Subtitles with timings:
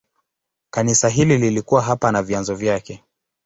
[0.69, 3.03] Kanisa hili lilikuwa hapa na vyanzo vyake.